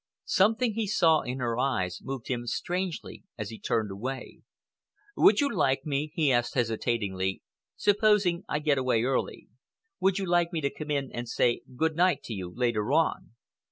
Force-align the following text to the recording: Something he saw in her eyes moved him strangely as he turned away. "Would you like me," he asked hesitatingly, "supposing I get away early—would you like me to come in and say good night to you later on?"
Something 0.25 0.73
he 0.73 0.87
saw 0.87 1.21
in 1.21 1.37
her 1.37 1.59
eyes 1.59 1.99
moved 2.01 2.27
him 2.27 2.47
strangely 2.47 3.23
as 3.37 3.51
he 3.51 3.59
turned 3.59 3.91
away. 3.91 4.39
"Would 5.15 5.41
you 5.41 5.55
like 5.55 5.85
me," 5.85 6.11
he 6.15 6.31
asked 6.31 6.55
hesitatingly, 6.55 7.43
"supposing 7.75 8.43
I 8.49 8.57
get 8.57 8.79
away 8.79 9.03
early—would 9.03 10.17
you 10.17 10.25
like 10.25 10.51
me 10.51 10.59
to 10.61 10.71
come 10.73 10.89
in 10.89 11.11
and 11.11 11.29
say 11.29 11.61
good 11.75 11.95
night 11.95 12.23
to 12.23 12.33
you 12.33 12.51
later 12.51 12.91
on?" 12.91 13.35